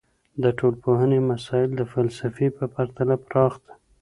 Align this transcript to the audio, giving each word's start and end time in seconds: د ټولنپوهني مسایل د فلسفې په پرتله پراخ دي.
د 0.43 0.45
ټولنپوهني 0.57 1.19
مسایل 1.31 1.69
د 1.75 1.81
فلسفې 1.91 2.47
په 2.57 2.65
پرتله 2.73 3.15
پراخ 3.25 3.53
دي. 3.63 3.73